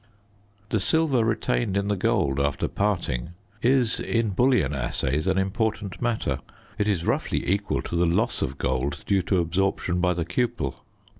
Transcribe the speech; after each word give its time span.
The 0.69 0.79
silver 0.79 1.23
retained 1.23 1.77
in 1.77 1.87
the 1.87 1.95
gold 1.95 2.39
after 2.39 2.67
parting 2.67 3.33
is, 3.61 3.99
in 3.99 4.29
bullion 4.31 4.73
assays, 4.73 5.27
an 5.27 5.37
important 5.37 6.01
matter; 6.01 6.39
it 6.79 6.87
is 6.87 7.05
roughly 7.05 7.47
equal 7.47 7.83
to 7.83 7.95
the 7.95 8.07
loss 8.07 8.41
of 8.41 8.57
gold 8.57 9.03
due 9.05 9.21
to 9.21 9.37
absorption 9.37 10.01
by 10.01 10.15
the 10.15 10.25
cupel. 10.25 10.83